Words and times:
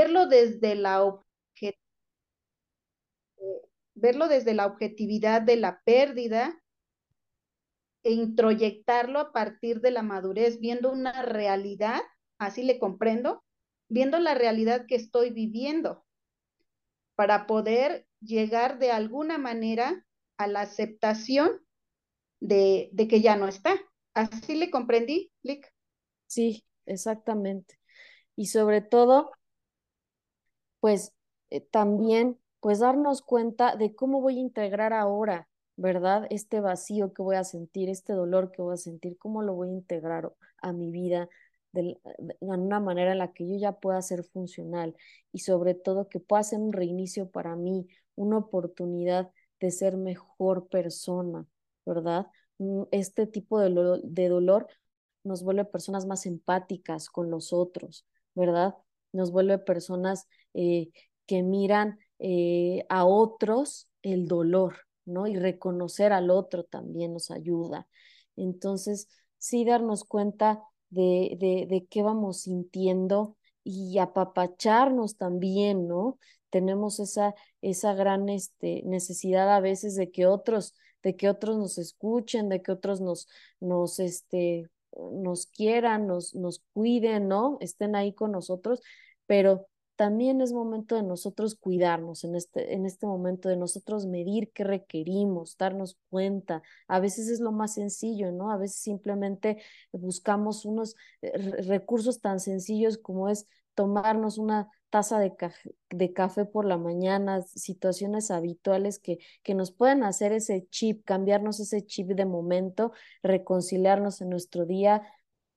verlo 0.00 0.26
desde 0.26 0.74
la 0.76 1.14
verlo 3.94 4.28
desde 4.28 4.54
la 4.54 4.64
objetividad 4.64 5.42
de 5.42 5.56
la 5.56 5.82
pérdida 5.84 6.58
e 8.02 8.12
introyectarlo 8.12 9.18
a 9.18 9.32
partir 9.32 9.82
de 9.82 9.90
la 9.90 10.02
madurez, 10.02 10.58
viendo 10.58 10.90
una 10.90 11.20
realidad, 11.22 12.00
así 12.38 12.62
le 12.62 12.78
comprendo, 12.78 13.44
viendo 13.90 14.18
la 14.18 14.32
realidad 14.34 14.86
que 14.86 14.94
estoy 14.94 15.28
viviendo, 15.28 16.02
para 17.14 17.46
poder 17.46 18.06
llegar 18.22 18.78
de 18.78 18.90
alguna 18.90 19.36
manera 19.36 20.06
a 20.38 20.46
la 20.46 20.62
aceptación 20.62 21.60
de, 22.40 22.88
de 22.92 23.06
que 23.06 23.20
ya 23.20 23.36
no 23.36 23.48
está. 23.48 23.78
¿Así 24.14 24.54
le 24.54 24.70
comprendí, 24.70 25.30
Lick? 25.42 25.70
Sí, 26.26 26.64
exactamente. 26.86 27.78
Y 28.34 28.46
sobre 28.46 28.80
todo, 28.80 29.32
pues 30.80 31.12
eh, 31.50 31.60
también, 31.60 32.38
pues 32.60 32.80
darnos 32.80 33.22
cuenta 33.22 33.76
de 33.76 33.94
cómo 33.94 34.20
voy 34.20 34.38
a 34.38 34.40
integrar 34.40 34.92
ahora, 34.92 35.48
¿verdad? 35.76 36.26
Este 36.30 36.60
vacío 36.60 37.12
que 37.14 37.22
voy 37.22 37.36
a 37.36 37.44
sentir, 37.44 37.88
este 37.88 38.12
dolor 38.12 38.52
que 38.52 38.62
voy 38.62 38.74
a 38.74 38.76
sentir, 38.76 39.18
cómo 39.18 39.42
lo 39.42 39.54
voy 39.54 39.68
a 39.68 39.72
integrar 39.72 40.32
a 40.58 40.72
mi 40.72 40.90
vida 40.90 41.28
de, 41.72 41.98
una 42.40 42.80
manera 42.80 43.12
en 43.12 43.18
la 43.18 43.32
que 43.32 43.48
yo 43.48 43.56
ya 43.56 43.72
pueda 43.72 44.02
ser 44.02 44.24
funcional 44.24 44.96
y 45.32 45.40
sobre 45.40 45.74
todo 45.74 46.08
que 46.08 46.20
pueda 46.20 46.42
ser 46.42 46.58
un 46.60 46.72
reinicio 46.72 47.30
para 47.30 47.56
mí, 47.56 47.86
una 48.16 48.38
oportunidad 48.38 49.30
de 49.60 49.70
ser 49.70 49.96
mejor 49.96 50.68
persona, 50.68 51.46
¿verdad? 51.86 52.26
Mm, 52.58 52.82
este 52.90 53.26
tipo 53.26 53.60
de, 53.60 54.00
de 54.04 54.28
dolor 54.28 54.66
nos 55.24 55.42
vuelve 55.42 55.64
personas 55.64 56.06
más 56.06 56.26
empáticas 56.26 57.08
con 57.10 57.30
los 57.30 57.52
otros, 57.52 58.06
¿verdad? 58.34 58.74
Nos 59.12 59.32
vuelve 59.32 59.58
personas 59.58 60.28
eh, 60.54 60.90
que 61.26 61.42
miran 61.42 61.98
eh, 62.18 62.84
a 62.88 63.04
otros 63.04 63.88
el 64.02 64.28
dolor, 64.28 64.76
¿no? 65.04 65.26
Y 65.26 65.36
reconocer 65.36 66.12
al 66.12 66.30
otro 66.30 66.64
también 66.64 67.12
nos 67.14 67.30
ayuda. 67.30 67.88
Entonces, 68.36 69.08
sí 69.38 69.64
darnos 69.64 70.04
cuenta 70.04 70.62
de, 70.90 71.36
de, 71.38 71.66
de 71.68 71.86
qué 71.86 72.02
vamos 72.02 72.42
sintiendo 72.42 73.36
y 73.64 73.98
apapacharnos 73.98 75.16
también, 75.16 75.86
¿no? 75.88 76.18
Tenemos 76.50 76.98
esa, 77.00 77.34
esa 77.62 77.94
gran 77.94 78.28
este, 78.28 78.82
necesidad 78.84 79.54
a 79.54 79.60
veces 79.60 79.94
de 79.96 80.10
que 80.10 80.26
otros, 80.26 80.74
de 81.02 81.16
que 81.16 81.28
otros 81.28 81.56
nos 81.58 81.78
escuchen, 81.78 82.48
de 82.48 82.62
que 82.62 82.72
otros 82.72 83.00
nos, 83.00 83.28
nos, 83.60 84.00
este, 84.00 84.68
nos 85.12 85.46
quieran, 85.46 86.06
nos, 86.06 86.34
nos 86.34 86.62
cuiden, 86.72 87.28
¿no? 87.28 87.58
Estén 87.60 87.94
ahí 87.94 88.12
con 88.12 88.32
nosotros, 88.32 88.82
pero 89.26 89.68
también 90.00 90.40
es 90.40 90.54
momento 90.54 90.94
de 90.94 91.02
nosotros 91.02 91.56
cuidarnos 91.56 92.24
en 92.24 92.34
este, 92.34 92.72
en 92.72 92.86
este 92.86 93.06
momento, 93.06 93.50
de 93.50 93.58
nosotros 93.58 94.06
medir 94.06 94.50
qué 94.52 94.64
requerimos, 94.64 95.58
darnos 95.58 95.98
cuenta. 96.08 96.62
A 96.88 97.00
veces 97.00 97.28
es 97.28 97.40
lo 97.40 97.52
más 97.52 97.74
sencillo, 97.74 98.32
¿no? 98.32 98.50
A 98.50 98.56
veces 98.56 98.80
simplemente 98.80 99.62
buscamos 99.92 100.64
unos 100.64 100.96
eh, 101.20 101.36
recursos 101.64 102.22
tan 102.22 102.40
sencillos 102.40 102.96
como 102.96 103.28
es 103.28 103.46
tomarnos 103.74 104.38
una 104.38 104.68
taza 104.90 105.18
de, 105.18 105.32
de, 105.90 106.12
café 106.12 106.44
por 106.44 106.64
la 106.64 106.76
mañana, 106.76 107.42
situaciones 107.42 108.30
habituales 108.30 108.98
que, 108.98 109.18
que 109.42 109.54
nos 109.54 109.72
pueden 109.72 110.02
hacer 110.02 110.32
ese 110.32 110.66
chip, 110.70 111.04
cambiarnos 111.04 111.60
ese 111.60 111.84
chip 111.86 112.08
de 112.08 112.26
momento, 112.26 112.92
reconciliarnos 113.22 114.20
en 114.20 114.30
nuestro 114.30 114.66
día, 114.66 115.02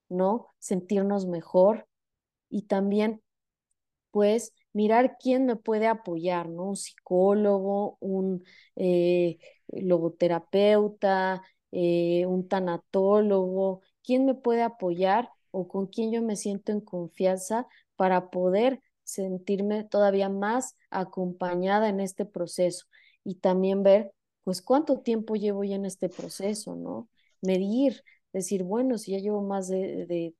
¿no? 0.08 0.54
Sentirnos 0.58 1.26
mejor 1.26 1.88
y 2.48 2.62
también 2.62 3.22
pues 4.10 4.54
mirar 4.72 5.16
quién 5.18 5.46
me 5.46 5.56
puede 5.56 5.88
apoyar, 5.88 6.48
¿no? 6.48 6.68
Un 6.70 6.76
psicólogo, 6.76 7.96
un 8.00 8.44
eh, 8.76 9.38
logoterapeuta, 9.68 11.42
eh, 11.72 12.24
un 12.26 12.46
tanatólogo, 12.46 13.80
quién 14.04 14.24
me 14.26 14.34
puede 14.34 14.62
apoyar 14.62 15.30
o 15.50 15.66
con 15.68 15.86
quién 15.88 16.12
yo 16.12 16.22
me 16.22 16.36
siento 16.36 16.72
en 16.72 16.80
confianza 16.80 17.66
para 17.96 18.30
poder 18.30 18.80
sentirme 19.04 19.84
todavía 19.84 20.28
más 20.28 20.76
acompañada 20.90 21.88
en 21.88 22.00
este 22.00 22.24
proceso 22.24 22.86
y 23.22 23.36
también 23.36 23.82
ver, 23.82 24.12
pues, 24.44 24.62
cuánto 24.62 25.00
tiempo 25.00 25.36
llevo 25.36 25.64
ya 25.64 25.76
en 25.76 25.84
este 25.86 26.08
proceso, 26.08 26.76
¿no? 26.76 27.08
Medir, 27.40 28.02
decir, 28.32 28.64
bueno, 28.64 28.98
si 28.98 29.12
ya 29.12 29.18
llevo 29.18 29.42
más 29.42 29.68
de, 29.68 30.06
de, 30.06 30.34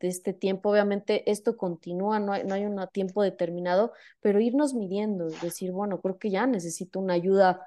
este 0.00 0.32
tiempo, 0.32 0.70
obviamente 0.70 1.30
esto 1.30 1.56
continúa, 1.56 2.20
no 2.20 2.32
hay, 2.32 2.44
no 2.44 2.54
hay 2.54 2.66
un 2.66 2.78
tiempo 2.92 3.22
determinado, 3.22 3.92
pero 4.20 4.40
irnos 4.40 4.74
midiendo, 4.74 5.28
decir, 5.28 5.72
bueno, 5.72 6.00
creo 6.00 6.18
que 6.18 6.30
ya 6.30 6.46
necesito 6.46 7.00
una 7.00 7.14
ayuda 7.14 7.66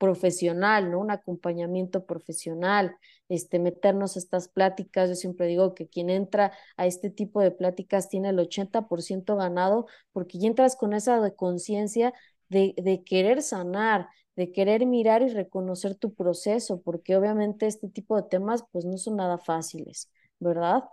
profesional, 0.00 0.90
¿no? 0.90 0.98
Un 1.00 1.10
acompañamiento 1.10 2.06
profesional, 2.06 2.96
este, 3.28 3.58
meternos 3.58 4.16
a 4.16 4.20
estas 4.20 4.48
pláticas. 4.48 5.10
Yo 5.10 5.14
siempre 5.14 5.46
digo 5.46 5.74
que 5.74 5.88
quien 5.88 6.08
entra 6.10 6.52
a 6.78 6.86
este 6.86 7.10
tipo 7.10 7.42
de 7.42 7.50
pláticas 7.50 8.08
tiene 8.08 8.30
el 8.30 8.38
80% 8.38 9.36
ganado 9.36 9.86
porque 10.12 10.38
ya 10.38 10.48
entras 10.48 10.74
con 10.76 10.94
esa 10.94 11.30
conciencia 11.32 12.14
de, 12.48 12.74
de 12.78 13.04
querer 13.04 13.42
sanar, 13.42 14.08
de 14.36 14.52
querer 14.52 14.86
mirar 14.86 15.20
y 15.22 15.28
reconocer 15.28 15.94
tu 15.96 16.14
proceso, 16.14 16.80
porque 16.82 17.16
obviamente 17.16 17.66
este 17.66 17.88
tipo 17.90 18.16
de 18.16 18.22
temas 18.28 18.64
pues 18.72 18.86
no 18.86 18.96
son 18.96 19.16
nada 19.16 19.36
fáciles, 19.38 20.10
¿verdad? 20.38 20.84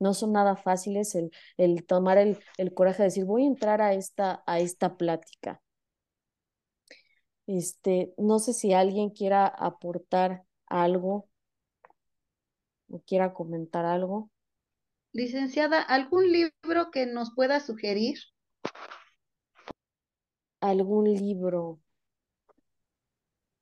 No 0.00 0.12
son 0.14 0.32
nada 0.32 0.56
fáciles 0.56 1.14
el, 1.14 1.30
el 1.56 1.86
tomar 1.86 2.18
el, 2.18 2.38
el, 2.58 2.74
coraje 2.74 3.04
de 3.04 3.04
decir, 3.08 3.24
voy 3.24 3.44
a 3.44 3.46
entrar 3.46 3.80
a 3.80 3.94
esta, 3.94 4.42
a 4.46 4.60
esta 4.60 4.96
plática. 4.98 5.62
Este, 7.46 8.14
no 8.16 8.38
sé 8.38 8.52
si 8.52 8.72
alguien 8.72 9.10
quiera 9.10 9.46
aportar 9.46 10.44
algo 10.66 11.28
o 12.88 13.00
quiera 13.00 13.34
comentar 13.34 13.84
algo. 13.84 14.30
Licenciada, 15.12 15.80
¿algún 15.80 16.32
libro 16.32 16.90
que 16.90 17.06
nos 17.06 17.34
pueda 17.34 17.60
sugerir? 17.60 18.18
Algún 20.60 21.12
libro. 21.12 21.80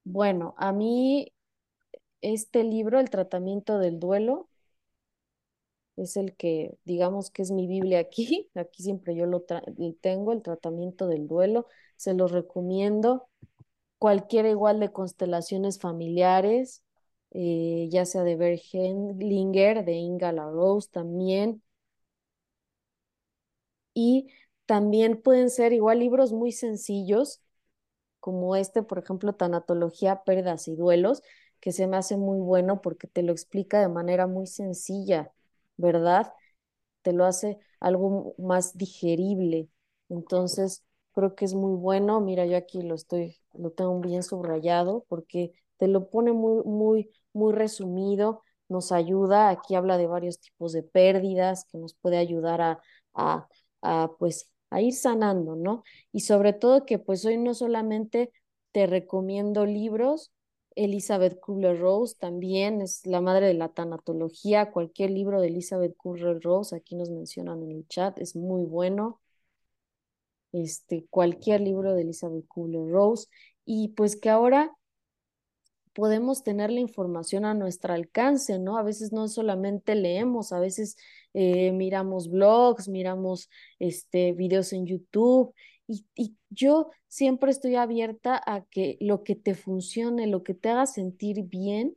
Bueno, 0.04 0.54
a 0.56 0.72
mí 0.72 1.32
este 2.22 2.64
libro, 2.64 3.00
El 3.00 3.10
tratamiento 3.10 3.78
del 3.78 3.98
duelo, 3.98 4.48
es 5.96 6.16
el 6.16 6.34
que, 6.36 6.78
digamos 6.84 7.30
que 7.30 7.42
es 7.42 7.50
mi 7.50 7.66
Biblia 7.66 7.98
aquí, 7.98 8.50
aquí 8.54 8.82
siempre 8.82 9.14
yo 9.14 9.26
lo, 9.26 9.44
tengo, 10.00 10.32
el 10.32 10.42
tratamiento 10.42 11.06
del 11.06 11.26
duelo, 11.26 11.66
se 11.96 12.14
lo 12.14 12.28
recomiendo, 12.28 13.28
cualquiera 14.02 14.50
igual 14.50 14.80
de 14.80 14.92
constelaciones 14.92 15.78
familiares, 15.80 16.82
eh, 17.32 17.88
ya 17.92 18.04
sea 18.06 18.24
de 18.24 18.36
Bert 18.36 18.62
Hellinger, 18.74 19.84
de 19.86 19.94
Inga 19.94 20.32
LaRose 20.32 20.90
también, 20.92 21.62
y 23.94 24.28
también 24.66 25.20
pueden 25.22 25.50
ser 25.50 25.72
igual 25.72 25.98
libros 26.00 26.32
muy 26.32 26.52
sencillos, 26.52 27.40
como 28.20 28.56
este, 28.56 28.82
por 28.84 28.98
ejemplo, 29.00 29.34
Tanatología, 29.34 30.24
Pérdidas 30.24 30.68
y 30.68 30.76
Duelos, 30.76 31.22
que 31.60 31.72
se 31.72 31.88
me 31.88 31.96
hace 31.98 32.16
muy 32.18 32.40
bueno 32.40 32.82
porque 32.82 33.08
te 33.08 33.22
lo 33.22 33.32
explica 33.32 33.80
de 33.80 33.88
manera 33.88 34.26
muy 34.28 34.46
sencilla, 34.48 35.32
¿verdad? 35.78 36.32
Te 37.02 37.12
lo 37.14 37.26
hace 37.26 37.60
algo 37.80 38.34
más 38.38 38.78
digerible. 38.78 39.68
Entonces, 40.10 40.84
creo 41.14 41.36
que 41.36 41.46
es 41.46 41.54
muy 41.54 41.76
bueno. 41.76 42.20
Mira, 42.22 42.46
yo 42.46 42.56
aquí 42.58 42.82
lo 42.82 42.96
estoy, 42.96 43.38
lo 43.54 43.70
tengo 43.70 44.00
bien 44.00 44.22
subrayado 44.22 45.04
porque 45.08 45.52
te 45.78 45.88
lo 45.88 46.10
pone 46.10 46.32
muy, 46.32 46.62
muy, 46.64 47.10
muy 47.32 47.52
resumido, 47.52 48.42
nos 48.68 48.92
ayuda. 48.92 49.50
Aquí 49.50 49.74
habla 49.74 49.98
de 49.98 50.06
varios 50.06 50.40
tipos 50.40 50.72
de 50.72 50.82
pérdidas 50.82 51.64
que 51.70 51.78
nos 51.78 51.94
puede 51.94 52.18
ayudar 52.18 52.60
a, 52.60 52.80
a, 53.14 53.48
a 53.82 54.10
pues, 54.18 54.50
a 54.70 54.80
ir 54.80 54.94
sanando, 54.94 55.56
¿no? 55.56 55.84
Y 56.12 56.20
sobre 56.20 56.52
todo 56.52 56.86
que 56.86 56.98
pues 56.98 57.24
hoy 57.24 57.36
no 57.38 57.54
solamente 57.54 58.32
te 58.72 58.86
recomiendo 58.86 59.66
libros, 59.66 60.32
Elizabeth 60.76 61.38
Kubler-Rose 61.40 62.16
también 62.18 62.80
es 62.80 63.06
la 63.06 63.20
madre 63.20 63.46
de 63.46 63.54
la 63.54 63.68
tanatología, 63.68 64.70
cualquier 64.72 65.10
libro 65.10 65.40
de 65.40 65.48
Elizabeth 65.48 65.96
Kubler-Rose, 65.96 66.76
aquí 66.76 66.94
nos 66.96 67.10
mencionan 67.10 67.62
en 67.62 67.72
el 67.72 67.86
chat, 67.88 68.18
es 68.18 68.36
muy 68.36 68.64
bueno. 68.64 69.20
Este, 70.52 71.06
cualquier 71.10 71.60
libro 71.62 71.94
de 71.94 72.02
Elizabeth 72.02 72.46
Kubler-Rose 72.46 73.28
y 73.64 73.88
pues 73.88 74.16
que 74.16 74.28
ahora 74.30 74.76
podemos 75.94 76.42
tener 76.42 76.70
la 76.70 76.80
información 76.80 77.44
a 77.44 77.54
nuestro 77.54 77.92
alcance, 77.94 78.58
¿no? 78.58 78.78
A 78.78 78.82
veces 78.82 79.12
no 79.12 79.28
solamente 79.28 79.94
leemos, 79.94 80.52
a 80.52 80.60
veces 80.60 80.96
eh, 81.34 81.72
miramos 81.72 82.30
blogs, 82.30 82.88
miramos 82.88 83.50
este, 83.78 84.32
videos 84.32 84.72
en 84.72 84.86
YouTube 84.86 85.54
y, 85.86 86.06
y, 86.14 86.36
yo 86.54 86.90
siempre 87.08 87.50
estoy 87.50 87.76
abierta 87.76 88.40
a 88.44 88.62
que 88.64 88.98
lo 89.00 89.24
que 89.24 89.34
te 89.34 89.54
funcione, 89.54 90.26
lo 90.26 90.42
que 90.42 90.52
te 90.54 90.68
haga 90.68 90.86
sentir 90.86 91.44
bien 91.44 91.96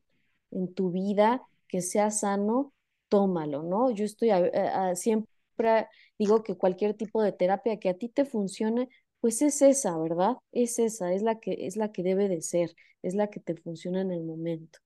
en 0.52 0.74
tu 0.74 0.92
vida, 0.92 1.42
que 1.68 1.82
sea 1.82 2.12
sano, 2.12 2.74
tómalo, 3.10 3.64
¿no? 3.64 3.92
Yo 3.92 4.06
estoy 4.06 4.30
a, 4.30 4.96
siempre 4.96 5.30
siempre 5.56 5.88
digo 6.18 6.44
que 6.44 6.56
cualquier 6.58 6.94
tipo 6.96 7.22
de 7.22 7.32
terapia 7.32 7.80
que 7.80 7.90
a 7.90 7.94
ti 7.98 8.10
te 8.10 8.26
funcione, 8.26 8.90
pues 9.20 9.42
es 9.42 9.62
esa, 9.62 9.98
¿verdad? 9.98 10.38
Es 10.52 10.80
esa, 10.80 11.14
es 11.14 11.22
la 11.24 11.40
que, 11.40 11.66
es 11.68 11.78
la 11.78 11.92
que 11.92 12.04
debe 12.04 12.30
de 12.30 12.42
ser, 12.42 12.76
es 13.02 13.16
la 13.16 13.30
que 13.30 13.40
te 13.40 13.56
funciona 13.56 14.02
en 14.02 14.12
el 14.12 14.24
momento. 14.24 14.80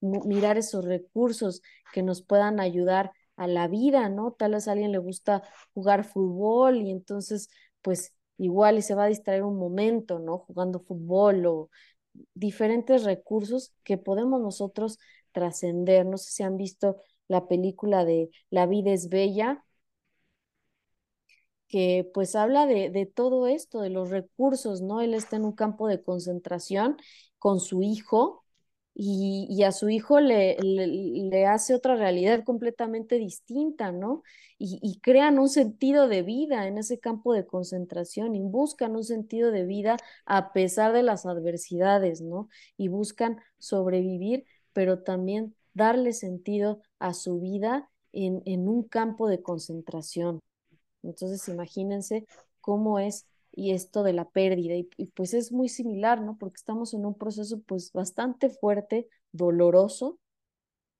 Mirar 0.00 0.58
esos 0.58 0.84
recursos 0.84 1.62
que 1.92 2.02
nos 2.02 2.22
puedan 2.22 2.60
ayudar 2.60 3.12
a 3.36 3.46
la 3.46 3.68
vida, 3.68 4.08
¿no? 4.08 4.32
Tal 4.32 4.52
vez 4.52 4.68
a 4.68 4.72
alguien 4.72 4.92
le 4.92 4.98
gusta 4.98 5.42
jugar 5.74 6.04
fútbol 6.04 6.76
y 6.82 6.90
entonces, 6.90 7.48
pues 7.82 8.12
igual 8.38 8.78
y 8.78 8.82
se 8.82 8.94
va 8.94 9.04
a 9.04 9.08
distraer 9.08 9.42
un 9.44 9.58
momento, 9.58 10.18
¿no? 10.18 10.38
Jugando 10.38 10.80
fútbol 10.80 11.46
o 11.46 11.70
diferentes 12.34 13.04
recursos 13.04 13.74
que 13.84 13.98
podemos 13.98 14.40
nosotros 14.40 14.98
trascender. 15.32 16.06
No 16.06 16.18
sé 16.18 16.30
si 16.32 16.42
han 16.42 16.56
visto 16.56 17.02
la 17.28 17.48
película 17.48 18.04
de 18.04 18.30
La 18.50 18.66
vida 18.66 18.92
es 18.92 19.08
bella, 19.08 19.64
que 21.68 22.10
pues 22.14 22.36
habla 22.36 22.66
de, 22.66 22.90
de, 22.90 23.06
todo 23.06 23.46
esto, 23.46 23.80
de 23.80 23.90
los 23.90 24.10
recursos, 24.10 24.82
¿no? 24.82 25.00
Él 25.00 25.14
está 25.14 25.36
en 25.36 25.44
un 25.44 25.52
campo 25.52 25.88
de 25.88 26.02
concentración 26.02 26.96
con 27.38 27.60
su 27.60 27.82
hijo 27.82 28.46
y, 28.98 29.62
a 29.62 29.72
su 29.72 29.90
hijo 29.90 30.20
le, 30.20 30.56
le, 30.62 31.46
hace 31.46 31.74
otra 31.74 31.96
realidad 31.96 32.44
completamente 32.44 33.18
distinta, 33.18 33.92
¿no? 33.92 34.22
Y, 34.58 35.00
crean 35.02 35.38
un 35.38 35.50
sentido 35.50 36.08
de 36.08 36.22
vida 36.22 36.66
en 36.66 36.78
ese 36.78 36.98
campo 36.98 37.34
de 37.34 37.46
concentración 37.46 38.34
y 38.34 38.40
buscan 38.40 38.96
un 38.96 39.04
sentido 39.04 39.50
de 39.50 39.66
vida 39.66 39.98
a 40.24 40.52
pesar 40.54 40.94
de 40.94 41.02
las 41.02 41.26
adversidades, 41.26 42.22
¿no? 42.22 42.48
Y 42.78 42.88
buscan 42.88 43.38
sobrevivir, 43.58 44.46
pero 44.72 45.02
también 45.02 45.54
darle 45.74 46.14
sentido 46.14 46.80
a 46.98 47.12
su 47.12 47.38
vida 47.38 47.90
en, 48.12 48.42
en 48.46 48.66
un 48.66 48.82
campo 48.84 49.28
de 49.28 49.42
concentración. 49.42 50.40
Entonces, 51.06 51.48
imagínense 51.48 52.26
cómo 52.60 52.98
es 52.98 53.26
y 53.52 53.72
esto 53.72 54.02
de 54.02 54.12
la 54.12 54.28
pérdida. 54.30 54.74
Y, 54.76 54.84
pues 55.14 55.34
es 55.34 55.52
muy 55.52 55.68
similar, 55.68 56.20
¿no? 56.20 56.36
Porque 56.38 56.56
estamos 56.56 56.94
en 56.94 57.06
un 57.06 57.14
proceso 57.14 57.60
pues 57.62 57.92
bastante 57.92 58.50
fuerte, 58.50 59.08
doloroso, 59.32 60.18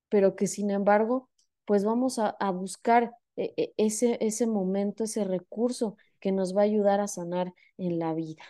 pero 0.08 0.37
que 0.37 0.47
sin 0.47 0.70
embargo, 0.70 1.29
pues 1.67 1.85
vamos 1.85 2.19
a, 2.19 2.35
buscar 2.53 3.12
e, 3.37 3.53
e, 3.56 3.75
ese, 3.76 4.19
ese 4.20 4.47
momento, 4.47 5.05
ese 5.05 5.25
recurso 5.25 5.97
que 6.20 6.32
nos 6.32 6.56
va 6.56 6.62
a 6.62 6.64
ayudar 6.64 7.00
a 7.00 7.08
sanar 7.08 7.53
en 7.79 7.99
la 7.99 8.14
vida. 8.14 8.43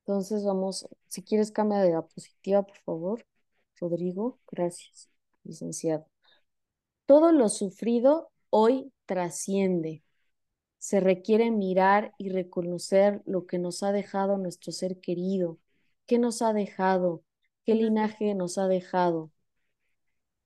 Entonces 0.00 0.44
vamos, 0.44 0.88
si 1.08 1.22
quieres 1.22 1.50
cambia 1.50 1.78
de 1.80 1.88
diapositiva, 1.88 2.62
por 2.62 2.78
favor. 2.78 3.26
Rodrigo, 3.80 4.38
gracias, 4.50 5.10
licenciado. 5.44 6.06
Todo 7.06 7.32
lo 7.32 7.48
sufrido 7.48 8.30
hoy 8.50 8.92
trasciende, 9.06 10.02
se 10.78 11.00
requiere 11.00 11.50
mirar 11.50 12.14
y 12.18 12.28
reconocer 12.28 13.22
lo 13.26 13.46
que 13.46 13.58
nos 13.58 13.82
ha 13.82 13.92
dejado 13.92 14.38
nuestro 14.38 14.72
ser 14.72 15.00
querido, 15.00 15.58
qué 16.06 16.18
nos 16.18 16.42
ha 16.42 16.52
dejado, 16.52 17.22
qué 17.64 17.74
linaje 17.74 18.34
nos 18.34 18.58
ha 18.58 18.68
dejado. 18.68 19.30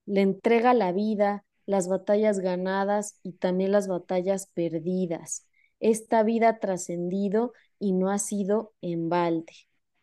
Le 0.06 0.22
entrega 0.22 0.74
la 0.74 0.92
vida, 0.92 1.44
las 1.66 1.88
batallas 1.88 2.40
ganadas 2.40 3.18
y 3.22 3.32
también 3.32 3.72
las 3.72 3.86
batallas 3.86 4.46
perdidas. 4.46 5.46
Esta 5.78 6.22
vida 6.22 6.48
ha 6.48 6.58
trascendido 6.58 7.52
y 7.78 7.92
no 7.92 8.10
ha 8.10 8.18
sido 8.18 8.72
en 8.80 9.08
balde. 9.08 9.52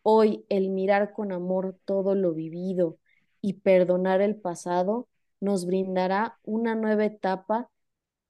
Hoy 0.02 0.44
el 0.48 0.70
mirar 0.70 1.12
con 1.12 1.32
amor 1.32 1.78
todo 1.84 2.14
lo 2.14 2.32
vivido 2.32 2.98
y 3.40 3.54
perdonar 3.54 4.20
el 4.20 4.36
pasado 4.36 5.08
nos 5.40 5.66
brindará 5.66 6.38
una 6.42 6.74
nueva 6.74 7.04
etapa 7.04 7.70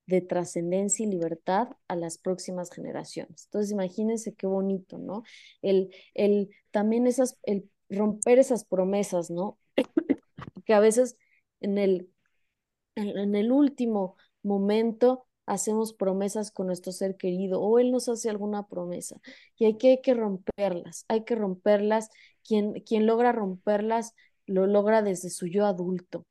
de 0.08 0.22
trascendencia 0.22 1.05
y 1.05 1.10
libertad 1.10 1.69
a 1.87 1.94
las 1.94 2.16
próximas 2.19 2.70
generaciones. 2.70 3.44
Entonces, 3.44 3.70
imagínense 3.72 4.34
qué 4.34 4.46
bonito, 4.46 4.96
¿no? 4.99 5.22
El, 5.60 5.94
el, 6.14 6.49
también 6.70 7.06
esas, 7.06 7.38
el 7.43 7.70
romper 7.90 8.38
esas 8.38 8.64
promesas, 8.64 9.31
¿no? 9.31 9.58
que 10.64 10.72
a 10.72 10.81
veces 10.81 11.19
en 11.60 11.76
el, 11.76 12.10
en, 12.96 13.34
el 13.34 13.52
último 13.52 14.16
momento 14.43 15.26
hacemos 15.44 15.93
promesas 15.93 16.50
con 16.52 16.69
nuestro 16.69 16.93
ser 16.93 17.16
querido 17.16 17.60
o 17.60 17.78
él 17.78 17.90
nos 17.93 18.08
hace 18.08 18.31
alguna 18.31 18.66
promesa 18.66 19.20
y 19.56 19.66
hay 19.66 19.76
que, 19.76 19.88
hay 19.90 20.00
que 20.00 20.14
romperlas, 20.14 21.05
hay 21.08 21.25
que 21.25 21.34
romperlas. 21.34 22.08
Quien, 22.46 22.81
quien 22.81 23.06
logra 23.06 23.32
romperlas 23.32 24.14
lo 24.46 24.66
logra 24.66 25.02
desde 25.02 25.28
su 25.28 25.46
yo 25.46 25.66
adulto. 25.66 26.25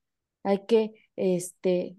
Hay 0.44 0.66
que 0.66 0.96
este, 1.16 1.98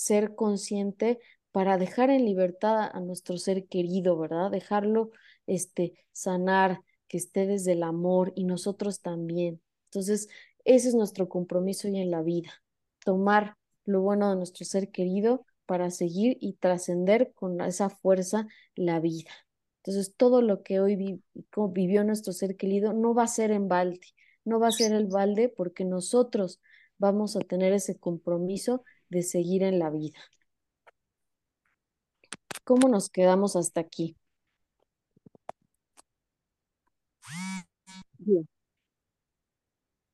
ser 0.00 0.34
consciente 0.34 1.18
para 1.52 1.76
dejar 1.76 2.10
en 2.10 2.24
libertad 2.24 2.88
a 2.92 3.00
nuestro 3.00 3.36
ser 3.36 3.66
querido, 3.66 4.18
¿verdad? 4.18 4.50
Dejarlo 4.50 5.10
este, 5.46 5.94
sanar, 6.12 6.80
que 7.06 7.18
esté 7.18 7.46
desde 7.46 7.72
el 7.72 7.82
amor 7.82 8.32
y 8.36 8.44
nosotros 8.44 9.00
también. 9.00 9.60
Entonces, 9.86 10.28
ese 10.64 10.88
es 10.88 10.94
nuestro 10.94 11.28
compromiso 11.28 11.88
hoy 11.88 11.98
en 11.98 12.10
la 12.10 12.22
vida, 12.22 12.50
tomar 13.04 13.56
lo 13.84 14.00
bueno 14.00 14.30
de 14.30 14.36
nuestro 14.36 14.64
ser 14.64 14.90
querido 14.90 15.44
para 15.66 15.90
seguir 15.90 16.38
y 16.40 16.54
trascender 16.54 17.32
con 17.34 17.60
esa 17.60 17.90
fuerza 17.90 18.46
la 18.76 19.00
vida. 19.00 19.30
Entonces, 19.82 20.14
todo 20.16 20.40
lo 20.40 20.62
que 20.62 20.80
hoy 20.80 21.22
vivió 21.72 22.04
nuestro 22.04 22.32
ser 22.32 22.56
querido 22.56 22.92
no 22.92 23.12
va 23.12 23.24
a 23.24 23.28
ser 23.28 23.50
en 23.50 23.68
balde, 23.68 24.00
no 24.44 24.60
va 24.60 24.68
a 24.68 24.72
ser 24.72 24.92
el 24.92 25.08
balde 25.08 25.48
porque 25.48 25.84
nosotros 25.84 26.60
vamos 26.96 27.36
a 27.36 27.40
tener 27.40 27.72
ese 27.72 27.98
compromiso 27.98 28.84
de 29.10 29.22
seguir 29.22 29.62
en 29.62 29.78
la 29.78 29.90
vida. 29.90 30.18
¿Cómo 32.64 32.88
nos 32.88 33.10
quedamos 33.10 33.54
hasta 33.54 33.80
aquí? 33.82 34.16
Bien. 38.18 38.46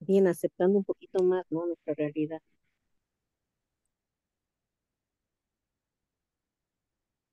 Bien, 0.01 0.27
aceptando 0.27 0.79
un 0.79 0.85
poquito 0.85 1.23
más, 1.23 1.45
¿no? 1.51 1.67
Nuestra 1.67 1.93
realidad. 1.95 2.41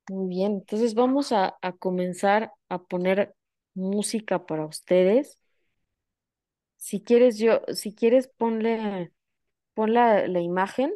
Muy 0.10 0.28
bien, 0.30 0.54
entonces 0.54 0.96
vamos 0.96 1.32
a, 1.32 1.58
comenzar 1.80 2.52
a 2.70 2.84
poner 2.84 3.36
música 3.74 4.46
para 4.46 4.66
ustedes. 4.66 5.40
Si 6.78 7.02
quieres, 7.02 7.38
yo, 7.40 7.62
si 7.74 7.96
quieres, 7.96 8.28
ponle, 8.28 9.12
pon 9.76 9.94
la, 9.94 10.28
la 10.28 10.42
imagen 10.42 10.94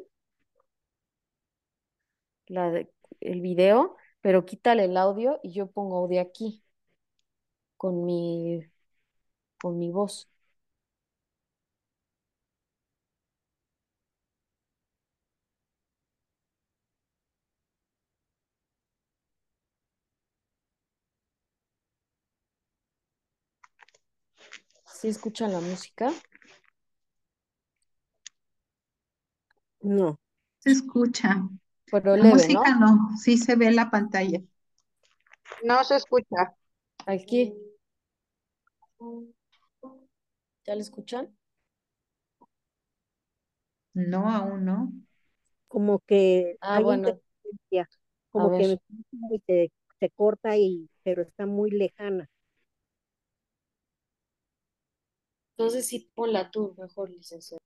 la 2.47 2.71
de, 2.71 2.91
el 3.21 3.41
video, 3.41 3.95
pero 4.21 4.45
quítale 4.45 4.85
el 4.85 4.97
audio 4.97 5.39
y 5.43 5.53
yo 5.53 5.67
pongo 5.71 5.97
audio 5.99 6.21
aquí 6.21 6.63
con 7.77 8.05
mi, 8.05 8.61
con 9.61 9.77
mi 9.79 9.91
voz. 9.91 10.27
¿Sí 24.91 25.07
escuchan 25.07 25.51
la 25.53 25.61
música? 25.61 26.11
No. 29.81 30.19
Se 30.59 30.69
escucha. 30.71 31.49
Pero 31.91 32.17
la 32.17 32.23
música 32.25 32.75
¿no? 32.75 33.09
sí 33.17 33.37
se 33.37 33.55
ve 33.55 33.71
la 33.71 33.89
pantalla. 33.89 34.41
No 35.63 35.83
se 35.83 35.95
escucha. 35.95 36.55
Aquí. 37.05 37.53
¿Ya 40.65 40.75
la 40.75 40.81
escuchan? 40.81 41.35
No, 43.93 44.29
aún 44.29 44.65
no. 44.65 44.93
Como 45.67 45.99
que 45.99 46.57
ah, 46.61 46.79
bueno. 46.81 47.19
como 48.31 48.57
que 48.57 48.77
se, 49.45 49.71
se 49.99 50.09
corta 50.11 50.57
y 50.57 50.89
pero 51.03 51.21
está 51.21 51.45
muy 51.45 51.71
lejana. 51.71 52.29
Entonces 55.57 55.87
sí 55.87 56.11
ponla 56.13 56.51
tú 56.51 56.75
mejor, 56.77 57.09
licenciada. 57.09 57.59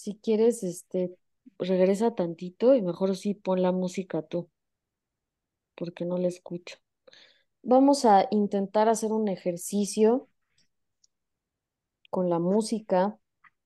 Si 0.00 0.14
quieres, 0.14 0.62
este, 0.62 1.14
regresa 1.58 2.14
tantito 2.14 2.74
y 2.74 2.80
mejor 2.80 3.14
sí 3.14 3.34
pon 3.34 3.60
la 3.60 3.70
música 3.70 4.22
tú, 4.22 4.48
porque 5.74 6.06
no 6.06 6.16
la 6.16 6.28
escucho. 6.28 6.78
Vamos 7.62 8.06
a 8.06 8.26
intentar 8.30 8.88
hacer 8.88 9.12
un 9.12 9.28
ejercicio 9.28 10.30
con 12.08 12.30
la 12.30 12.38
música, 12.38 13.18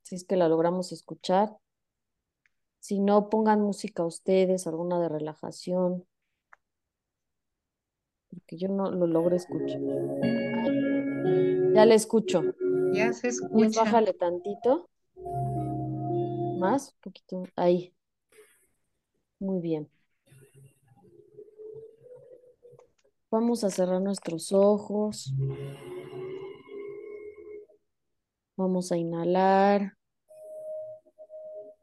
si 0.03 0.17
es 0.17 0.25
que 0.25 0.35
la 0.35 0.49
logramos 0.49 0.91
escuchar. 0.91 1.57
Si 2.81 2.99
no, 2.99 3.31
pongan 3.31 3.61
música 3.61 4.05
ustedes, 4.05 4.67
alguna 4.67 4.99
de 4.99 5.09
relajación, 5.09 6.05
porque 8.29 8.57
yo 8.57 8.67
no 8.67 8.91
lo 8.91 9.07
logro 9.07 9.37
escuchar. 9.37 9.81
Ya 11.75 11.87
le 11.87 11.95
escucho. 11.95 12.43
Ya 12.93 13.13
se 13.13 13.29
escucha. 13.29 13.85
bájale 13.85 14.15
tantito. 14.15 14.91
Más, 16.65 16.89
un 16.89 17.01
poquito. 17.01 17.45
Ahí. 17.57 17.95
Muy 19.39 19.61
bien. 19.61 19.89
Vamos 23.31 23.65
a 23.65 23.71
cerrar 23.71 24.01
nuestros 24.01 24.53
ojos. 24.53 25.35
Vamos 28.57 28.93
a 28.93 28.97
inhalar, 28.97 29.97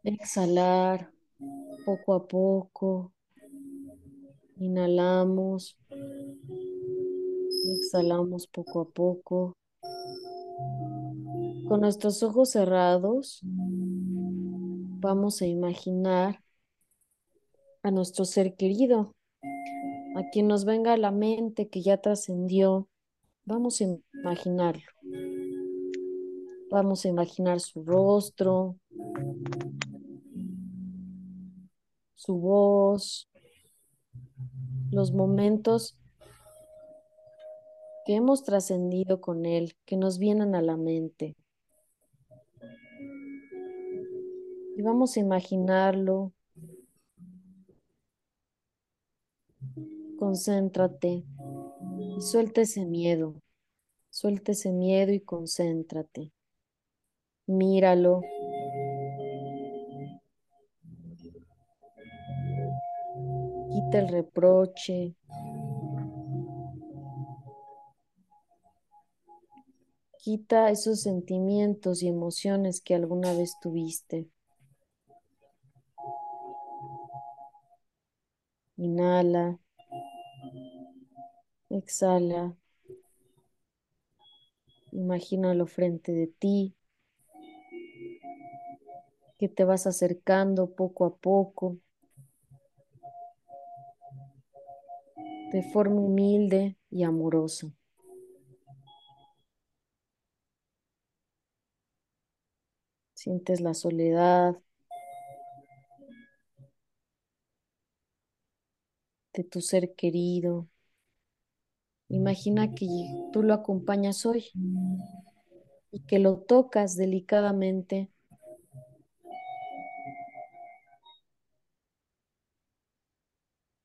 exhalar 0.03 1.11
poco 1.85 2.13
a 2.13 2.25
poco. 2.25 3.11
Inhalamos, 4.55 5.77
exhalamos 7.73 8.47
poco 8.47 8.81
a 8.81 8.89
poco. 8.89 9.57
Con 11.67 11.81
nuestros 11.81 12.23
ojos 12.23 12.51
cerrados, 12.51 13.41
vamos 15.01 15.41
a 15.41 15.47
imaginar 15.47 16.43
a 17.81 17.89
nuestro 17.89 18.23
ser 18.23 18.55
querido, 18.55 19.15
a 20.15 20.29
quien 20.31 20.47
nos 20.47 20.63
venga 20.63 20.93
a 20.93 20.97
la 20.97 21.11
mente 21.11 21.69
que 21.69 21.81
ya 21.81 21.97
trascendió. 21.97 22.87
Vamos 23.43 23.81
a 23.81 23.85
imaginarlo. 24.13 24.83
Vamos 26.69 27.03
a 27.03 27.09
imaginar 27.09 27.59
su 27.59 27.83
rostro, 27.83 28.77
su 32.13 32.35
voz, 32.35 33.27
los 34.91 35.11
momentos 35.11 35.97
que 38.05 38.15
hemos 38.15 38.43
trascendido 38.43 39.19
con 39.19 39.47
él, 39.47 39.75
que 39.85 39.97
nos 39.97 40.19
vienen 40.19 40.53
a 40.53 40.61
la 40.61 40.77
mente. 40.77 41.35
Y 44.81 44.83
vamos 44.83 45.15
a 45.15 45.19
imaginarlo. 45.19 46.31
Concéntrate 50.17 51.23
y 52.17 52.21
suelta 52.21 52.61
ese 52.61 52.87
miedo. 52.87 53.35
Suelta 54.09 54.53
ese 54.53 54.71
miedo 54.71 55.13
y 55.13 55.19
concéntrate 55.19 56.31
míralo. 57.45 58.21
Quita 63.69 63.99
el 63.99 64.07
reproche. 64.07 65.13
Quita 70.17 70.71
esos 70.71 71.01
sentimientos 71.01 72.01
y 72.01 72.07
emociones 72.07 72.81
que 72.81 72.95
alguna 72.95 73.31
vez 73.33 73.53
tuviste. 73.61 74.27
Inhala. 78.81 79.59
Exhala. 81.69 82.57
Imagínalo 84.91 85.67
frente 85.67 86.11
de 86.11 86.25
ti 86.25 86.75
que 89.37 89.47
te 89.47 89.65
vas 89.65 89.85
acercando 89.85 90.71
poco 90.71 91.05
a 91.05 91.15
poco, 91.15 91.77
de 95.51 95.61
forma 95.71 96.01
humilde 96.01 96.75
y 96.89 97.03
amorosa. 97.03 97.71
Sientes 103.13 103.61
la 103.61 103.75
soledad 103.75 104.59
de 109.33 109.43
tu 109.43 109.61
ser 109.61 109.93
querido. 109.95 110.67
Imagina 112.09 112.73
que 112.73 112.87
tú 113.31 113.43
lo 113.43 113.53
acompañas 113.53 114.25
hoy 114.25 114.45
y 115.91 116.01
que 116.01 116.19
lo 116.19 116.39
tocas 116.39 116.95
delicadamente 116.95 118.09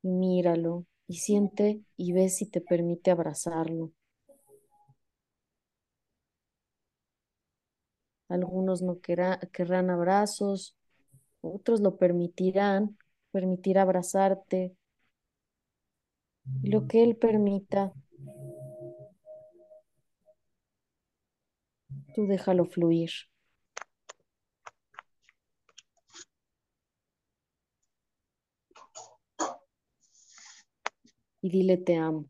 míralo 0.07 0.85
y 1.07 1.17
siente 1.17 1.81
y 1.97 2.13
ve 2.13 2.29
si 2.29 2.45
te 2.47 2.61
permite 2.61 3.11
abrazarlo. 3.11 3.91
Algunos 8.29 8.81
no 8.81 8.99
querrán 8.99 9.89
abrazos, 9.89 10.75
otros 11.41 11.81
lo 11.81 11.97
permitirán, 11.97 12.97
permitir 13.31 13.79
abrazarte. 13.79 14.75
Lo 16.63 16.87
que 16.87 17.03
Él 17.03 17.15
permita, 17.15 17.93
tú 22.13 22.27
déjalo 22.27 22.65
fluir. 22.65 23.11
y 31.41 31.49
dile 31.49 31.77
te 31.77 31.95
amo. 31.95 32.25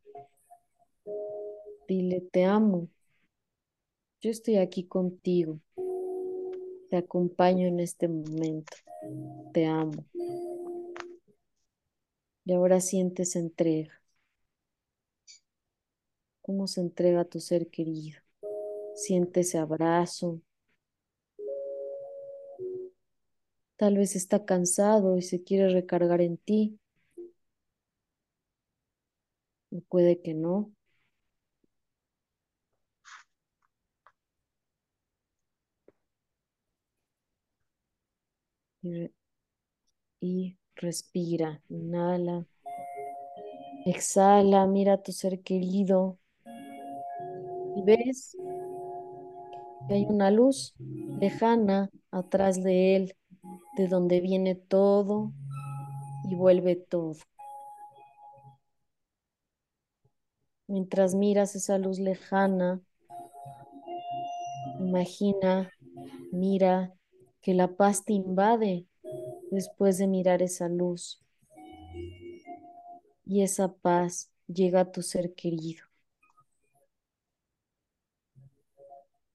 Dile 1.87 2.21
te 2.31 2.45
amo. 2.45 2.87
Yo 4.21 4.31
estoy 4.31 4.57
aquí 4.57 4.85
contigo. 4.85 5.59
Te 6.89 6.97
acompaño 6.97 7.67
en 7.67 7.79
este 7.79 8.07
momento. 8.07 8.77
Te 9.53 9.65
amo. 9.65 10.05
Y 12.45 12.53
ahora 12.53 12.79
sientes 12.79 13.35
entrega. 13.35 14.01
¿Cómo 16.47 16.65
se 16.65 16.79
entrega 16.79 17.25
tu 17.25 17.41
ser 17.41 17.67
querido? 17.67 18.21
Siente 18.95 19.41
ese 19.41 19.57
abrazo. 19.57 20.41
Tal 23.75 23.97
vez 23.97 24.15
está 24.15 24.45
cansado 24.45 25.17
y 25.17 25.23
se 25.23 25.43
quiere 25.43 25.67
recargar 25.67 26.21
en 26.21 26.37
ti. 26.37 26.79
puede 29.89 30.21
que 30.21 30.33
no. 30.33 30.71
Y, 40.21 40.57
respira, 40.75 41.61
inhala, 41.69 42.45
exhala, 43.85 44.65
mira 44.65 44.93
a 44.93 45.03
tu 45.03 45.11
ser 45.11 45.41
querido 45.41 46.17
y 47.77 47.81
ves 47.83 48.35
que 49.87 49.93
hay 49.93 50.05
una 50.05 50.31
luz 50.31 50.73
lejana 51.19 51.91
atrás 52.09 52.63
de 52.63 52.95
él, 52.95 53.15
de 53.77 53.87
donde 53.87 54.19
viene 54.19 54.55
todo 54.55 55.31
y 56.27 56.35
vuelve 56.35 56.75
todo. 56.75 57.17
Mientras 60.65 61.13
miras 61.13 61.55
esa 61.55 61.77
luz 61.77 61.99
lejana, 61.99 62.81
imagina, 64.79 65.71
mira 66.31 66.93
que 67.41 67.53
la 67.53 67.67
paz 67.67 68.03
te 68.03 68.13
invade 68.13 68.87
después 69.51 69.99
de 69.99 70.07
mirar 70.07 70.41
esa 70.41 70.67
luz. 70.67 71.21
Y 73.23 73.43
esa 73.43 73.71
paz 73.71 74.31
llega 74.47 74.81
a 74.81 74.91
tu 74.91 75.03
ser 75.03 75.35
querido. 75.35 75.86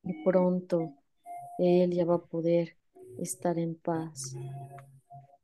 Y 0.05 0.25
pronto 0.25 0.95
él 1.59 1.93
ya 1.93 2.05
va 2.05 2.17
a 2.17 2.25
poder 2.25 2.77
estar 3.19 3.59
en 3.59 3.75
paz, 3.75 4.35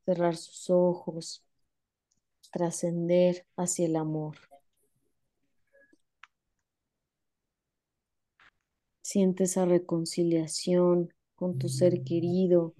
cerrar 0.05 0.35
sus 0.35 0.69
ojos, 0.69 1.43
trascender 2.51 3.45
hacia 3.55 3.85
el 3.85 3.95
amor. 3.95 4.37
Siente 9.01 9.45
esa 9.45 9.65
reconciliación 9.65 11.13
con 11.35 11.57
tu 11.57 11.69
ser 11.69 12.03
querido. 12.03 12.73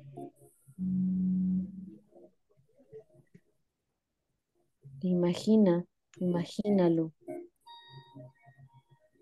Imagina, 5.01 5.85
imagínalo. 6.19 7.13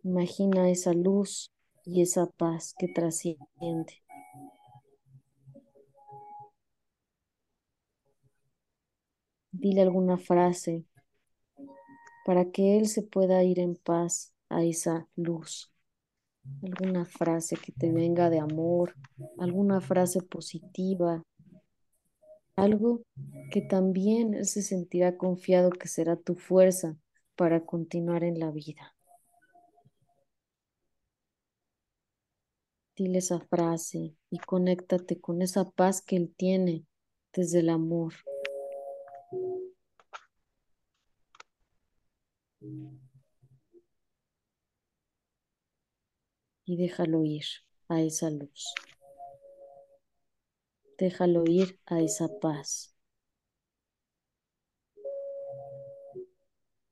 Imagina 0.04 0.70
esa 0.70 0.94
luz 0.94 1.52
y 1.88 2.02
esa 2.02 2.26
paz 2.26 2.76
que 2.78 2.90
trasciende. 2.90 4.04
Dile 9.52 9.82
alguna 9.82 10.18
frase 10.18 10.84
para 12.26 12.52
que 12.52 12.78
él 12.78 12.88
se 12.88 13.04
pueda 13.04 13.42
ir 13.44 13.60
en 13.60 13.76
paz 13.76 14.34
a 14.50 14.64
esa 14.64 15.08
luz. 15.16 15.72
Alguna 16.62 17.06
frase 17.06 17.56
que 17.56 17.72
te 17.72 17.92
venga 17.92 18.30
de 18.30 18.40
amor, 18.40 18.96
alguna 19.40 19.80
frase 19.80 20.22
positiva, 20.22 21.24
algo 22.58 23.02
que 23.50 23.62
también 23.62 24.34
él 24.34 24.46
se 24.46 24.62
sentirá 24.62 25.18
confiado 25.18 25.70
que 25.70 25.88
será 25.88 26.18
tu 26.18 26.36
fuerza 26.36 26.98
para 27.38 27.66
continuar 27.66 28.26
en 28.26 28.40
la 28.40 28.52
vida. 28.52 28.97
Dile 32.98 33.20
esa 33.20 33.40
frase 33.40 34.16
y 34.32 34.40
conéctate 34.40 35.22
con 35.22 35.44
esa 35.44 35.70
paz 35.70 36.02
que 36.02 36.16
él 36.16 36.34
tiene 36.36 36.84
desde 37.32 37.60
el 37.60 37.70
amor. 37.70 38.16
Y 46.66 46.76
déjalo 46.76 47.24
ir 47.24 47.46
a 47.88 48.02
esa 48.02 48.32
luz. 48.32 48.74
Déjalo 50.98 51.44
ir 51.46 51.80
a 51.86 52.02
esa 52.02 52.28
paz. 52.40 52.96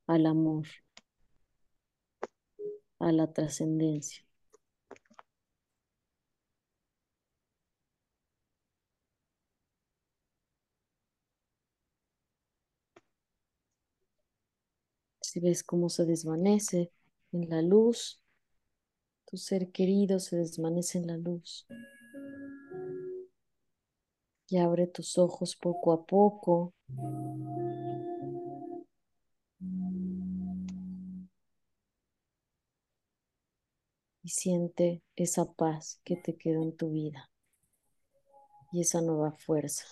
Al 0.06 0.28
amor. 0.28 0.68
A 3.00 3.12
la 3.12 3.34
trascendencia. 3.34 4.25
Si 15.36 15.42
ves 15.42 15.64
cómo 15.64 15.90
se 15.90 16.06
desvanece 16.06 16.94
en 17.34 17.50
la 17.50 17.62
luz, 17.62 18.22
tu 19.26 19.36
ser 19.36 19.70
querido 19.70 20.22
se 20.22 20.38
desvanece 20.38 20.98
en 20.98 21.08
la 21.08 21.18
luz. 21.18 21.68
Y 24.48 24.60
abre 24.60 24.88
tus 24.88 25.18
ojos 25.18 25.58
poco 25.58 25.92
a 25.92 26.06
poco. 26.06 26.74
Y 34.24 34.30
siente 34.30 35.04
esa 35.18 35.52
paz 35.52 36.00
que 36.06 36.16
te 36.16 36.38
quedó 36.38 36.64
en 36.64 36.78
tu 36.78 36.92
vida 36.92 37.30
y 38.72 38.80
esa 38.80 39.02
nueva 39.02 39.34
fuerza. 39.34 39.84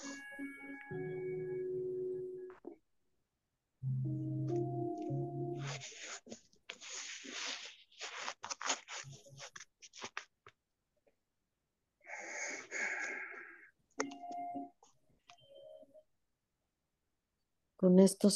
Con 17.83 17.99
esto 17.99 18.29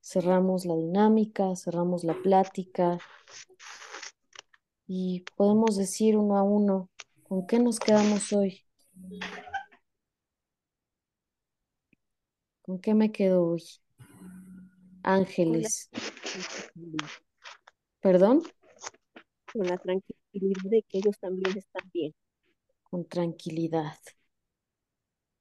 cerramos 0.00 0.64
la 0.64 0.74
dinámica, 0.76 1.54
cerramos 1.56 2.04
la 2.04 2.14
plática 2.22 2.98
y 4.86 5.26
podemos 5.36 5.76
decir 5.76 6.16
uno 6.16 6.38
a 6.38 6.42
uno, 6.42 6.88
¿con 7.22 7.46
qué 7.46 7.58
nos 7.58 7.78
quedamos 7.78 8.32
hoy? 8.32 8.64
¿Con 12.62 12.80
qué 12.80 12.94
me 12.94 13.12
quedo 13.12 13.44
hoy? 13.44 13.62
Ángeles. 15.02 15.90
¿Perdón? 18.00 18.42
Con 19.52 19.66
la 19.66 19.76
tranquilidad 19.76 20.62
de 20.64 20.82
que 20.82 20.96
ellos 20.96 21.18
también 21.18 21.58
están 21.58 21.90
bien. 21.92 22.14
Con 22.84 23.04
tranquilidad. 23.04 23.98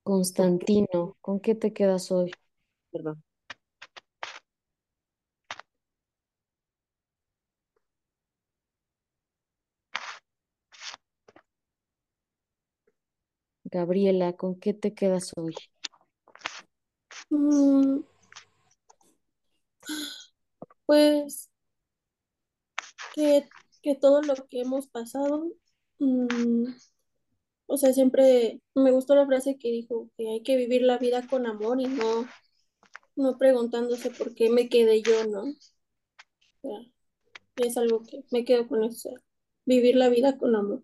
Constantino, 0.04 1.16
¿con 1.22 1.40
qué 1.40 1.56
te 1.56 1.72
quedas 1.72 2.12
hoy? 2.12 2.30
Perdón. 2.92 3.24
Gabriela, 13.74 14.34
¿con 14.34 14.60
qué 14.60 14.76
te 14.76 14.94
quedas 14.94 15.32
hoy? 15.36 15.56
Mm, 17.32 18.02
pues 20.86 21.50
que, 23.16 23.48
todo 24.00 24.22
lo 24.22 24.36
que 24.48 24.62
hemos 24.62 24.88
pasado, 24.88 25.52
mm, 25.98 26.66
o 27.66 27.78
sea, 27.78 27.94
siempre 27.94 28.62
me 28.76 28.92
gustó 28.92 29.16
la 29.16 29.26
frase 29.26 29.58
que 29.58 29.72
dijo 29.72 30.12
que 30.18 30.30
hay 30.30 30.44
que 30.44 30.56
vivir 30.56 30.84
la 30.84 31.00
vida 31.00 31.26
con 31.28 31.48
amor 31.48 31.82
y 31.82 31.88
no, 31.88 32.28
no 33.16 33.38
preguntándose 33.40 34.12
por 34.12 34.36
qué 34.36 34.52
me 34.52 34.70
quedé 34.70 35.02
yo, 35.02 35.26
¿no? 35.26 35.46
es 37.56 37.78
algo 37.78 38.04
que 38.04 38.24
me 38.32 38.46
quedo 38.46 38.68
con 38.68 38.84
eso, 38.84 39.10
vivir 39.66 39.96
la 39.96 40.10
vida 40.10 40.38
con 40.38 40.56
amor. 40.56 40.84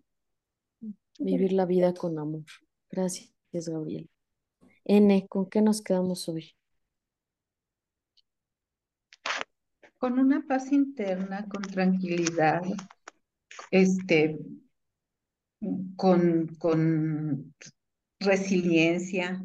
Vivir 1.19 1.53
la 1.53 1.65
vida 1.65 1.93
con 1.93 2.17
amor. 2.17 2.45
Gracias, 2.91 3.31
Gabriel. 3.51 4.09
N, 4.85 5.27
¿con 5.27 5.49
qué 5.49 5.61
nos 5.61 5.81
quedamos 5.81 6.27
hoy? 6.29 6.55
Con 9.97 10.17
una 10.17 10.45
paz 10.47 10.71
interna, 10.71 11.45
con 11.47 11.61
tranquilidad, 11.61 12.61
este, 13.71 14.39
con, 15.95 16.47
con 16.57 17.53
resiliencia. 18.19 19.43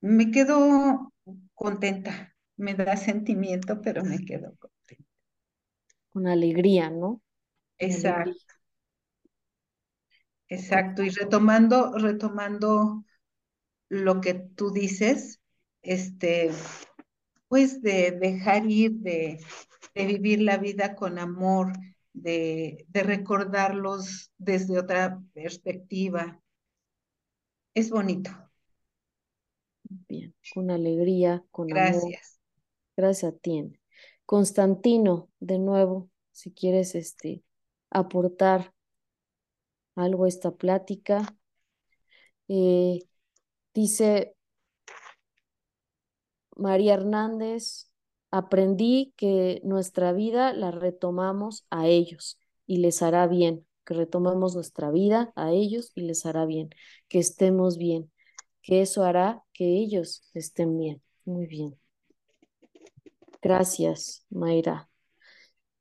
Me 0.00 0.30
quedo 0.30 1.12
contenta, 1.54 2.34
me 2.56 2.74
da 2.74 2.96
sentimiento, 2.96 3.80
pero 3.80 4.04
me 4.04 4.24
quedo 4.24 4.54
contenta. 4.56 5.04
Con 6.10 6.26
alegría, 6.26 6.90
¿no? 6.90 7.20
Exacto. 7.78 8.32
Exacto, 10.54 11.02
y 11.02 11.10
retomando, 11.10 11.92
retomando 11.98 13.04
lo 13.88 14.20
que 14.20 14.34
tú 14.34 14.70
dices, 14.70 15.40
este, 15.82 16.50
pues 17.48 17.82
de 17.82 18.12
dejar 18.12 18.66
ir, 18.70 18.92
de, 18.92 19.40
vivir 19.94 20.40
la 20.40 20.58
vida 20.58 20.94
con 20.94 21.18
amor, 21.18 21.72
de, 22.12 22.84
de, 22.88 23.02
recordarlos 23.02 24.32
desde 24.38 24.78
otra 24.78 25.20
perspectiva. 25.32 26.40
Es 27.74 27.90
bonito. 27.90 28.30
Bien, 30.08 30.34
con 30.52 30.70
alegría, 30.70 31.44
con 31.50 31.66
Gracias. 31.68 32.02
amor. 32.02 32.14
Gracias 32.96 33.32
a 33.32 33.36
ti. 33.36 33.80
Constantino, 34.26 35.30
de 35.40 35.58
nuevo, 35.58 36.10
si 36.30 36.52
quieres 36.52 36.94
este, 36.94 37.42
aportar 37.90 38.73
algo 39.94 40.26
esta 40.26 40.52
plática. 40.52 41.36
Eh, 42.48 43.00
dice 43.74 44.36
María 46.56 46.94
Hernández, 46.94 47.90
aprendí 48.30 49.12
que 49.16 49.60
nuestra 49.64 50.12
vida 50.12 50.52
la 50.52 50.70
retomamos 50.70 51.66
a 51.70 51.86
ellos 51.86 52.38
y 52.66 52.78
les 52.78 53.02
hará 53.02 53.26
bien, 53.26 53.66
que 53.84 53.94
retomamos 53.94 54.54
nuestra 54.54 54.90
vida 54.90 55.32
a 55.36 55.52
ellos 55.52 55.92
y 55.94 56.02
les 56.02 56.26
hará 56.26 56.46
bien, 56.46 56.70
que 57.08 57.18
estemos 57.18 57.78
bien, 57.78 58.10
que 58.62 58.82
eso 58.82 59.04
hará 59.04 59.42
que 59.52 59.64
ellos 59.64 60.22
estén 60.34 60.78
bien. 60.78 61.02
Muy 61.24 61.46
bien. 61.46 61.78
Gracias, 63.42 64.24
Mayra. 64.30 64.88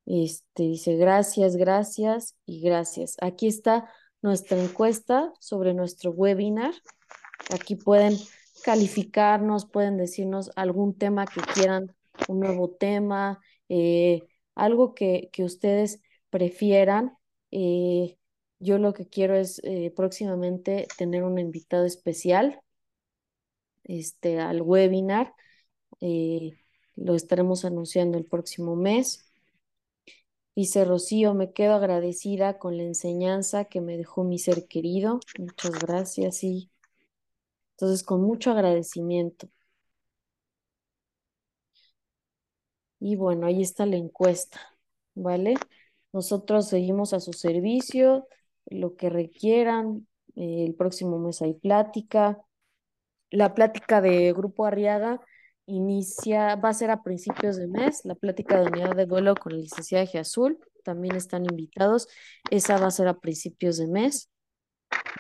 Este 0.06 0.64
dice 0.64 0.98
gracias, 0.98 1.56
gracias 1.56 2.36
y 2.46 2.62
gracias. 2.62 3.16
Aquí 3.22 3.48
está 3.48 3.90
nuestra 4.24 4.58
encuesta 4.60 5.32
sobre 5.40 5.76
nuestro 5.76 6.10
webinar. 6.12 6.74
Aquí 7.54 7.76
pueden 7.76 8.18
calificarnos, 8.64 9.66
pueden 9.66 9.98
decirnos 9.98 10.50
algún 10.56 10.98
tema 10.98 11.26
que 11.28 11.42
quieran, 11.54 11.94
un 12.28 12.40
nuevo 12.40 12.72
tema, 12.72 13.42
eh, 13.70 14.24
algo 14.56 14.96
que, 14.96 15.30
ustedes 15.40 16.02
prefieran. 16.30 17.18
Eh, 17.52 18.18
yo 18.60 18.80
lo 18.80 18.94
que 18.94 19.08
quiero 19.08 19.36
es 19.36 19.60
eh, 19.64 19.92
próximamente 19.96 20.88
tener 20.98 21.24
un 21.24 21.38
invitado 21.38 21.86
especial 21.86 22.62
este, 23.84 24.40
al 24.40 24.62
webinar. 24.62 25.34
lo 26.96 27.16
estaremos 27.16 27.66
anunciando 27.66 28.18
el 28.18 28.26
próximo 28.26 28.76
mes. 28.76 29.33
Dice 30.56 30.86
Rocío, 30.86 31.34
me 31.34 31.52
quedo 31.52 31.74
agradecida 31.74 32.60
con 32.60 32.78
la 32.78 32.84
enseñanza 32.84 33.66
que 33.66 33.82
me 33.82 33.98
dejó 33.98 34.24
mi 34.24 34.38
ser 34.38 34.68
querido. 34.68 35.20
Muchas 35.40 35.72
gracias 35.80 36.44
y 36.44 36.70
entonces 37.72 38.04
con 38.04 38.22
mucho 38.22 38.52
agradecimiento. 38.52 39.50
Y 43.00 43.16
bueno, 43.16 43.48
ahí 43.48 43.62
está 43.62 43.86
la 43.86 43.98
encuesta, 43.98 44.60
¿vale? 45.16 45.56
Nosotros 46.14 46.70
seguimos 46.70 47.14
a 47.14 47.20
su 47.20 47.34
servicio, 47.34 48.28
lo 48.68 48.96
que 48.96 49.10
requieran. 49.10 50.08
Eh, 50.36 50.66
el 50.68 50.76
próximo 50.76 51.20
mes 51.20 51.42
hay 51.42 51.56
plática. 51.56 52.40
La 53.32 53.56
plática 53.56 54.02
de 54.02 54.32
Grupo 54.34 54.66
Arriaga 54.66 55.20
inicia, 55.66 56.56
va 56.56 56.70
a 56.70 56.74
ser 56.74 56.92
a 56.92 57.04
principios 57.04 57.58
de 57.58 57.68
mes, 57.68 58.02
la 58.06 58.16
plática 58.16 58.60
de 58.60 58.68
unidad 58.68 58.96
de 58.96 59.06
duelo 59.06 59.36
con 59.36 59.54
la 59.54 59.60
licenciada 59.60 60.06
de 60.06 60.20
Azul, 60.20 60.60
también 60.84 61.16
están 61.16 61.46
invitados, 61.46 62.08
esa 62.52 62.78
va 62.78 62.88
a 62.88 62.92
ser 62.92 63.08
a 63.08 63.20
principios 63.20 63.78
de 63.78 63.88
mes, 63.88 64.30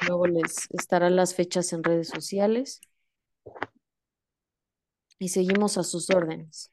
luego 0.08 0.28
les 0.28 0.68
estarán 0.72 1.16
las 1.16 1.36
fechas 1.36 1.72
en 1.74 1.84
redes 1.84 2.10
sociales 2.10 2.82
y 5.20 5.30
seguimos 5.30 5.78
a 5.78 5.84
sus 5.84 6.10
órdenes. 6.10 6.73